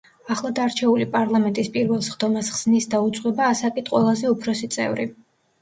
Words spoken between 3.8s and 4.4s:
ყველაზე